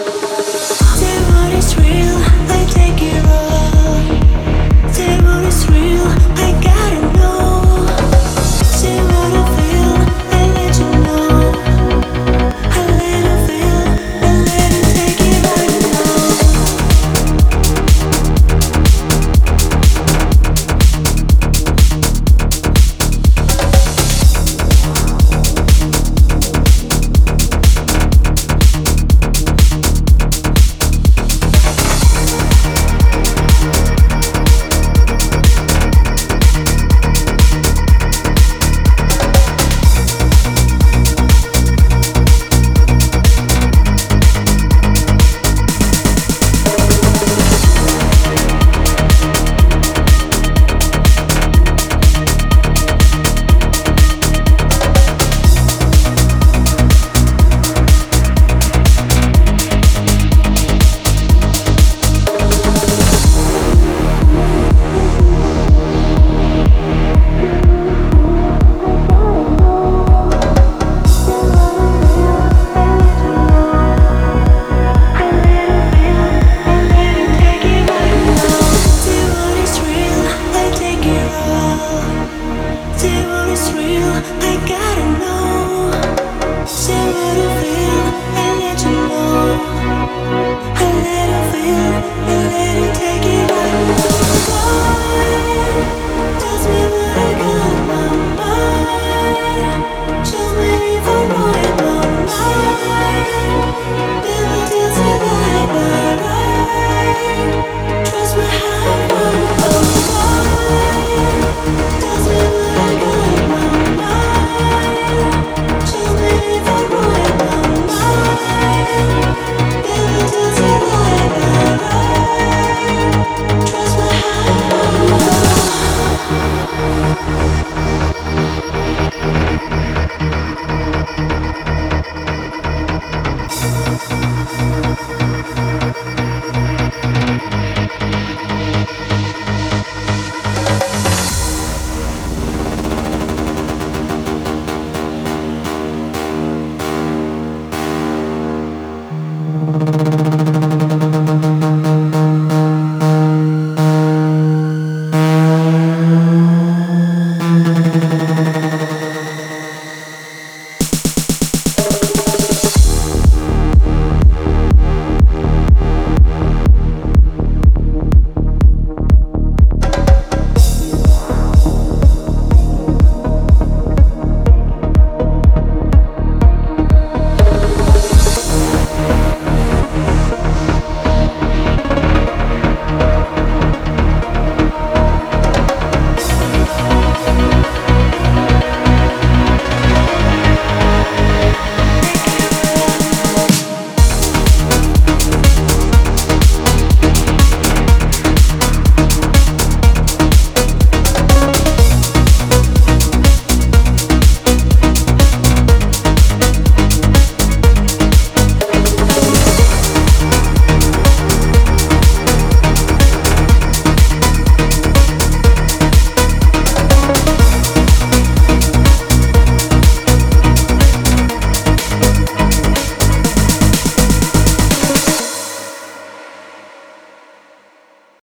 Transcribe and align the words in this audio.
you. 0.00 0.23